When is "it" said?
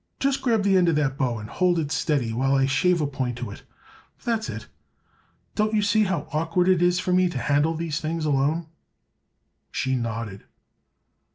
1.77-1.91, 3.51-3.61, 4.49-4.65, 6.67-6.81